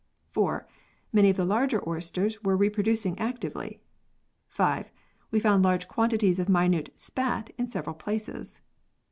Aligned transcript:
4. 0.31 0.67
Many 1.13 1.29
of 1.29 1.37
the 1.37 1.45
larger 1.45 1.87
oysters 1.87 2.41
were 2.43 2.57
reproducing 2.57 3.19
actively. 3.19 3.81
5. 4.47 4.91
We 5.29 5.39
found 5.39 5.63
large 5.63 5.87
quantities 5.87 6.39
of 6.39 6.49
minute 6.49 6.89
"spat" 6.95 7.51
in 7.55 7.69
several 7.69 7.95
places. 7.95 8.61